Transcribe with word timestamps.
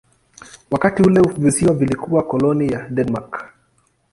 Wakati 0.71 1.03
ule 1.03 1.21
visiwa 1.37 1.73
vilikuwa 1.73 2.23
koloni 2.23 2.71
ya 2.71 2.89
Denmark. 2.89 3.45